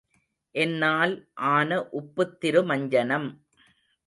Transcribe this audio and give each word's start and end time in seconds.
என்னால் 0.55 1.13
ஆன 1.33 1.79
உப்புத் 1.91 2.35
திருமஞ்சனம். 2.41 3.29